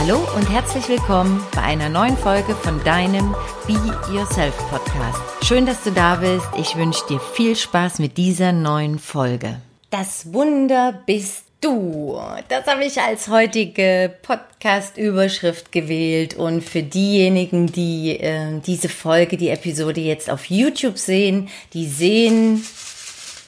[0.00, 3.34] Hallo und herzlich willkommen bei einer neuen Folge von deinem
[3.66, 3.74] Be
[4.14, 5.18] Yourself Podcast.
[5.44, 6.46] Schön, dass du da bist.
[6.56, 9.60] Ich wünsche dir viel Spaß mit dieser neuen Folge.
[9.90, 12.16] Das Wunder bist du.
[12.48, 16.34] Das habe ich als heutige Podcast-Überschrift gewählt.
[16.34, 22.64] Und für diejenigen, die äh, diese Folge, die Episode jetzt auf YouTube sehen, die sehen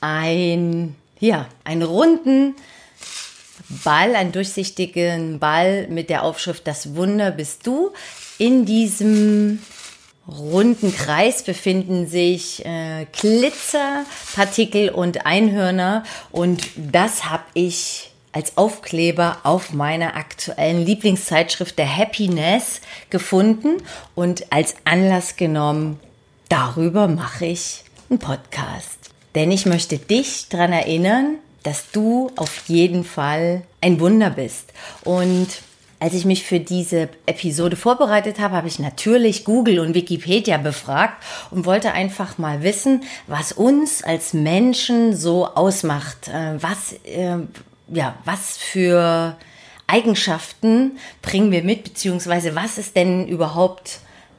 [0.00, 2.54] ein, ja, einen runden
[3.68, 7.92] Ball, einen durchsichtigen Ball mit der Aufschrift Das Wunder bist du.
[8.38, 9.60] In diesem
[10.28, 19.72] runden Kreis befinden sich äh, Glitzerpartikel und Einhörner und das habe ich als Aufkleber auf
[19.72, 23.82] meiner aktuellen Lieblingszeitschrift der Happiness gefunden
[24.14, 25.98] und als Anlass genommen,
[26.50, 29.10] darüber mache ich einen Podcast.
[29.34, 34.72] Denn ich möchte dich daran erinnern, dass du auf jeden Fall ein Wunder bist.
[35.02, 35.48] Und
[35.98, 41.20] als ich mich für diese Episode vorbereitet habe, habe ich natürlich Google und Wikipedia befragt
[41.50, 46.28] und wollte einfach mal wissen, was uns als Menschen so ausmacht.
[46.28, 47.38] Äh, was, äh,
[47.88, 49.36] ja, was für
[49.88, 53.98] Eigenschaften bringen wir mit, beziehungsweise was ist denn überhaupt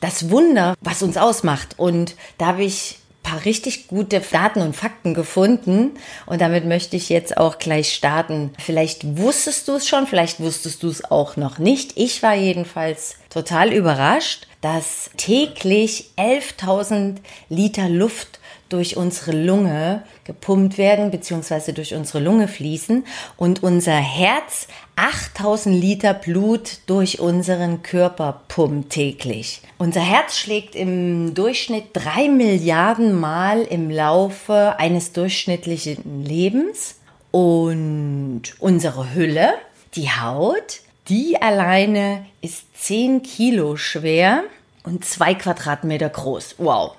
[0.00, 1.74] das Wunder, was uns ausmacht?
[1.78, 2.97] Und da habe ich
[3.28, 5.92] paar richtig gute Daten und Fakten gefunden
[6.26, 8.52] und damit möchte ich jetzt auch gleich starten.
[8.58, 11.92] Vielleicht wusstest du es schon, vielleicht wusstest du es auch noch nicht.
[11.96, 17.16] Ich war jedenfalls total überrascht, dass täglich 11.000
[17.50, 23.04] Liter Luft durch unsere Lunge gepumpt werden, beziehungsweise durch unsere Lunge fließen
[23.36, 29.62] und unser Herz 8000 Liter Blut durch unseren Körper pumpt täglich.
[29.78, 36.96] Unser Herz schlägt im Durchschnitt drei Milliarden Mal im Laufe eines durchschnittlichen Lebens
[37.30, 39.54] und unsere Hülle,
[39.94, 44.42] die Haut, die alleine ist 10 Kilo schwer
[44.82, 46.56] und zwei Quadratmeter groß.
[46.58, 46.97] Wow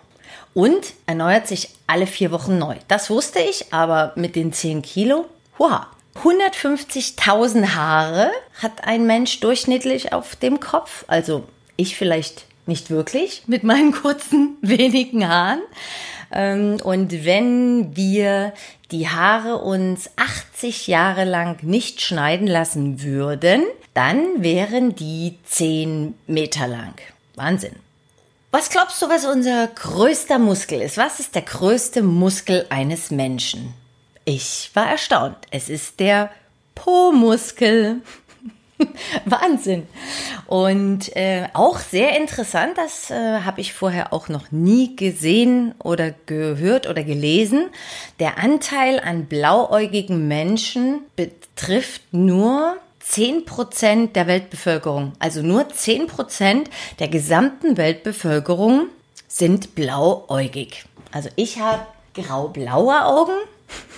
[0.53, 2.75] und erneuert sich alle vier Wochen neu.
[2.87, 5.25] Das wusste ich, aber mit den 10 Kilo,
[5.57, 5.81] wow.
[6.23, 8.31] 150.000 Haare
[8.61, 11.05] hat ein Mensch durchschnittlich auf dem Kopf.
[11.07, 11.43] Also
[11.77, 15.61] ich vielleicht nicht wirklich mit meinen kurzen, wenigen Haaren.
[16.31, 18.53] Ähm, und wenn wir
[18.91, 23.63] die Haare uns 80 Jahre lang nicht schneiden lassen würden,
[23.93, 26.93] dann wären die 10 Meter lang.
[27.35, 27.75] Wahnsinn.
[28.51, 30.97] Was glaubst du, was unser größter Muskel ist?
[30.97, 33.75] Was ist der größte Muskel eines Menschen?
[34.25, 35.37] Ich war erstaunt.
[35.51, 36.31] Es ist der
[36.73, 38.01] Po-Muskel.
[39.25, 39.87] Wahnsinn.
[40.47, 46.11] Und äh, auch sehr interessant, das äh, habe ich vorher auch noch nie gesehen oder
[46.25, 47.69] gehört oder gelesen.
[48.19, 56.69] Der Anteil an blauäugigen Menschen betrifft nur 10 Prozent der Weltbevölkerung, also nur 10 Prozent
[56.99, 58.87] der gesamten Weltbevölkerung
[59.27, 60.85] sind blauäugig.
[61.11, 63.37] Also ich habe grau-blaue Augen,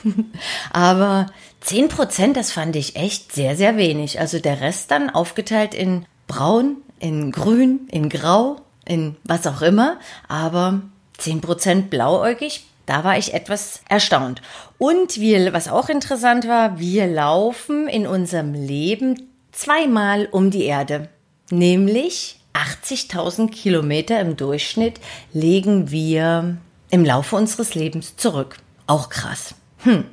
[0.71, 1.27] aber
[1.61, 4.19] 10 Prozent, das fand ich echt sehr, sehr wenig.
[4.19, 9.99] Also der Rest dann aufgeteilt in braun, in grün, in grau, in was auch immer,
[10.27, 10.81] aber
[11.17, 14.41] 10 Prozent blauäugig, da war ich etwas erstaunt.
[14.77, 21.09] Und wir, was auch interessant war, wir laufen in unserem Leben zweimal um die Erde.
[21.49, 24.99] Nämlich 80.000 Kilometer im Durchschnitt
[25.33, 26.57] legen wir
[26.89, 28.57] im Laufe unseres Lebens zurück.
[28.87, 29.55] Auch krass.
[29.79, 30.05] Hm.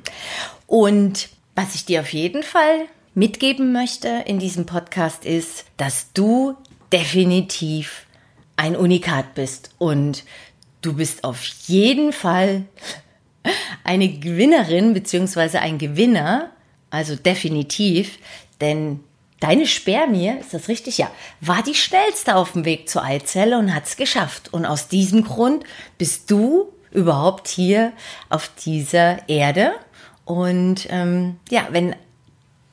[0.67, 6.55] Und was ich dir auf jeden Fall mitgeben möchte in diesem Podcast ist, dass du
[6.91, 8.05] definitiv
[8.55, 10.23] ein Unikat bist und
[10.81, 12.65] du bist auf jeden Fall
[13.83, 16.51] eine Gewinnerin beziehungsweise ein Gewinner,
[16.89, 18.19] also definitiv,
[18.61, 18.99] denn
[19.39, 20.97] deine Spermie, ist das richtig?
[20.97, 21.09] Ja,
[21.41, 24.53] war die schnellste auf dem Weg zur Eizelle und hat es geschafft.
[24.53, 25.63] Und aus diesem Grund
[25.97, 27.93] bist du überhaupt hier
[28.29, 29.71] auf dieser Erde.
[30.25, 31.95] Und ähm, ja, wenn,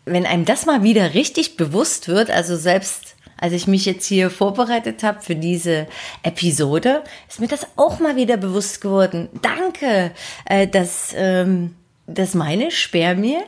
[0.04, 3.05] wenn einem das mal wieder richtig bewusst wird, also selbst
[3.38, 5.86] als ich mich jetzt hier vorbereitet habe für diese
[6.22, 9.28] Episode, ist mir das auch mal wieder bewusst geworden.
[9.42, 10.12] Danke,
[10.46, 11.74] äh, dass, ähm,
[12.06, 13.38] dass meine Spermie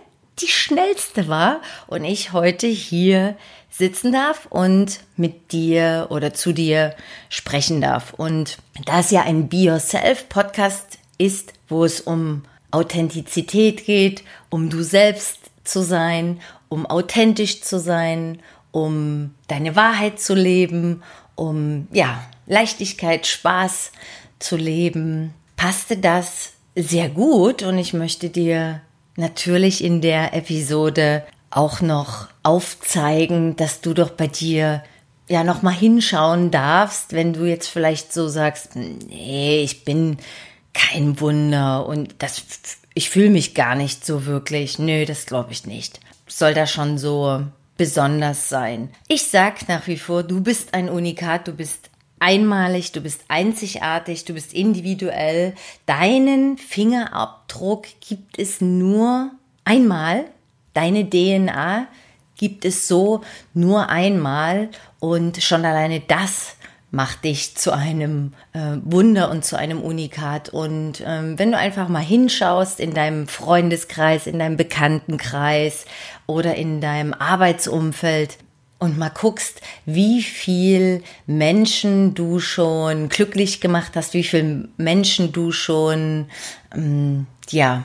[0.41, 3.37] die schnellste war und ich heute hier
[3.71, 6.95] sitzen darf und mit dir oder zu dir
[7.29, 8.15] sprechen darf.
[8.15, 14.71] Und da es ja ein Be Yourself Podcast ist, wo es um Authentizität geht, um
[14.71, 18.41] du selbst zu sein, um authentisch zu sein,
[18.85, 21.03] um deine Wahrheit zu leben,
[21.35, 23.93] um ja, Leichtigkeit, Spaß
[24.39, 28.81] zu leben, passte das sehr gut und ich möchte dir
[29.17, 34.83] natürlich in der Episode auch noch aufzeigen, dass du doch bei dir
[35.29, 40.19] ja noch mal hinschauen darfst, wenn du jetzt vielleicht so sagst, nee, ich bin
[40.73, 42.43] kein Wunder und das
[42.95, 44.79] ich fühle mich gar nicht so wirklich.
[44.79, 46.01] Nö, das glaube ich nicht.
[46.27, 47.45] Soll da schon so
[47.79, 48.91] besonders sein.
[49.07, 51.89] Ich sag nach wie vor, du bist ein Unikat, du bist
[52.19, 55.55] einmalig, du bist einzigartig, du bist individuell.
[55.87, 59.31] Deinen Fingerabdruck gibt es nur
[59.65, 60.27] einmal.
[60.75, 61.87] Deine DNA
[62.37, 63.23] gibt es so
[63.55, 64.69] nur einmal
[65.01, 66.58] und schon alleine das
[66.91, 70.49] macht dich zu einem äh, Wunder und zu einem Unikat.
[70.49, 75.85] Und ähm, wenn du einfach mal hinschaust in deinem Freundeskreis, in deinem Bekanntenkreis
[76.27, 78.39] oder in deinem Arbeitsumfeld
[78.79, 85.53] und mal guckst, wie viel Menschen du schon glücklich gemacht hast, wie viel Menschen du
[85.53, 86.27] schon
[86.75, 87.85] ähm, ja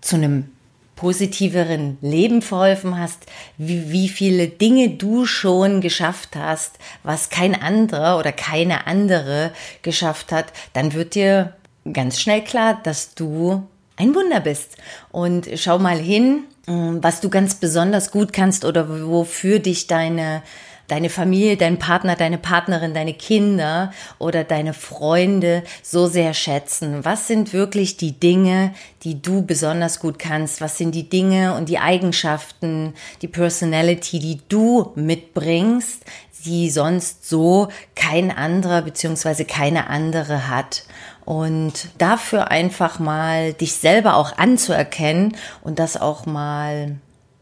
[0.00, 0.50] zu einem
[0.96, 3.26] positiveren Leben verholfen hast,
[3.58, 9.52] wie, wie viele Dinge du schon geschafft hast, was kein anderer oder keine andere
[9.82, 11.52] geschafft hat, dann wird dir
[11.92, 13.66] ganz schnell klar, dass du
[13.96, 14.76] ein Wunder bist.
[15.12, 20.42] Und schau mal hin, was du ganz besonders gut kannst oder wofür dich deine
[20.88, 27.04] deine Familie, dein Partner, deine Partnerin, deine Kinder oder deine Freunde so sehr schätzen?
[27.04, 28.72] Was sind wirklich die Dinge,
[29.02, 30.60] die du besonders gut kannst?
[30.60, 36.04] Was sind die Dinge und die Eigenschaften, die Personality, die du mitbringst,
[36.44, 40.84] die sonst so kein anderer beziehungsweise keine andere hat?
[41.24, 46.98] Und dafür einfach mal dich selber auch anzuerkennen und das auch mal,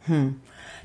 [0.06, 0.40] hm,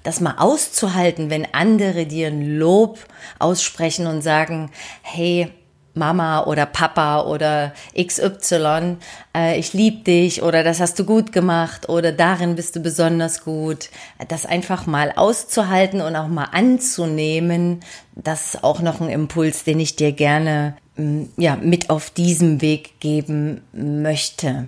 [0.09, 2.97] das mal auszuhalten, wenn andere dir ein Lob
[3.37, 4.71] aussprechen und sagen,
[5.03, 5.51] hey,
[5.93, 8.97] Mama oder Papa oder XY,
[9.37, 13.43] äh, ich liebe dich oder das hast du gut gemacht oder darin bist du besonders
[13.43, 13.89] gut.
[14.27, 17.81] Das einfach mal auszuhalten und auch mal anzunehmen,
[18.15, 22.61] das ist auch noch ein Impuls, den ich dir gerne mm, ja, mit auf diesem
[22.61, 24.67] Weg geben möchte.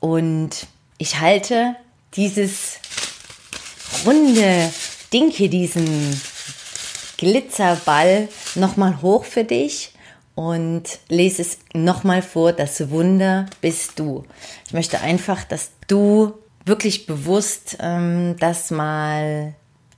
[0.00, 0.66] Und
[0.98, 1.76] ich halte
[2.14, 2.80] dieses
[4.04, 4.70] runde
[5.12, 6.20] Ding diesen
[7.16, 9.92] Glitzerball nochmal hoch für dich
[10.34, 12.52] und lese es nochmal vor.
[12.52, 14.24] Das Wunder bist du.
[14.66, 16.34] Ich möchte einfach, dass du
[16.64, 19.54] wirklich bewusst ähm, das mal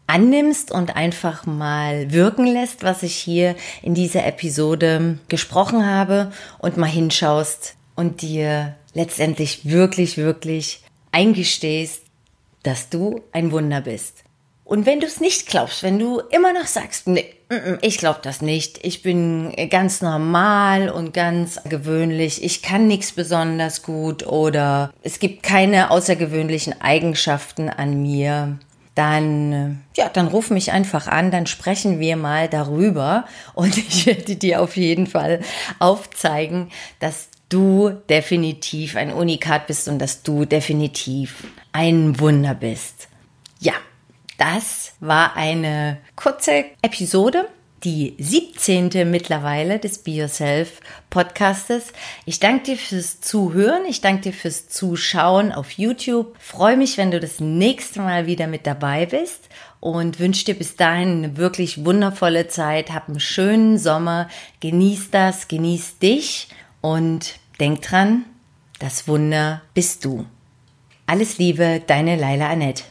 [0.06, 6.76] annimmst und einfach mal wirken lässt, was ich hier in dieser Episode gesprochen habe und
[6.76, 12.02] mal hinschaust und dir letztendlich wirklich, wirklich eingestehst,
[12.62, 14.24] dass du ein Wunder bist.
[14.64, 17.24] Und wenn du es nicht glaubst, wenn du immer noch sagst, nee,
[17.80, 23.82] ich glaube das nicht, ich bin ganz normal und ganz gewöhnlich, ich kann nichts besonders
[23.82, 28.58] gut oder es gibt keine außergewöhnlichen Eigenschaften an mir,
[28.94, 33.24] dann, ja, dann ruf mich einfach an, dann sprechen wir mal darüber
[33.54, 35.40] und ich werde dir auf jeden Fall
[35.78, 36.70] aufzeigen,
[37.00, 43.08] dass du definitiv ein Unikat bist und dass du definitiv ein Wunder bist.
[43.60, 43.74] Ja,
[44.36, 47.48] das war eine kurze Episode,
[47.84, 49.10] die 17.
[49.10, 50.80] mittlerweile des Be Yourself
[51.10, 51.92] Podcastes.
[52.24, 56.36] Ich danke dir fürs Zuhören, ich danke dir fürs Zuschauen auf YouTube.
[56.40, 59.48] Freue mich, wenn du das nächste Mal wieder mit dabei bist
[59.80, 62.92] und wünsche dir bis dahin eine wirklich wundervolle Zeit.
[62.92, 64.28] Hab einen schönen Sommer,
[64.60, 66.48] genieß das, genieß dich
[66.80, 68.24] und denk dran,
[68.78, 70.26] das Wunder bist du.
[71.06, 72.84] Alles Liebe, deine Laila Annette.